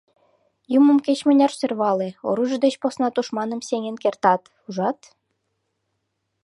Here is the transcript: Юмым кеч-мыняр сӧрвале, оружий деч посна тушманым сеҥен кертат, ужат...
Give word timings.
Юмым 0.77 0.97
кеч-мыняр 1.05 1.51
сӧрвале, 1.59 2.09
оружий 2.29 2.61
деч 2.65 2.75
посна 2.81 3.07
тушманым 3.15 3.61
сеҥен 3.67 3.95
кертат, 4.03 4.41
ужат... 4.67 4.99